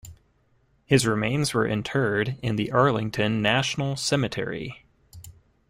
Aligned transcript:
His 0.87 1.05
remains 1.05 1.53
were 1.53 1.67
interred 1.67 2.35
in 2.41 2.55
the 2.55 2.71
Arlington 2.71 3.39
National 3.43 3.95
Cemetery. 3.95 4.83